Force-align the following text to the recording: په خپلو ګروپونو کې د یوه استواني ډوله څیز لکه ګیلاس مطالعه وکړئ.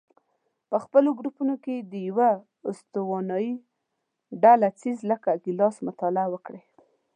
په 0.69 0.77
خپلو 0.83 1.09
ګروپونو 1.19 1.55
کې 1.63 1.75
د 1.91 1.93
یوه 2.09 2.31
استواني 2.69 3.49
ډوله 4.41 4.69
څیز 4.81 4.97
لکه 5.11 5.29
ګیلاس 5.43 5.75
مطالعه 5.87 6.31
وکړئ. 6.31 6.63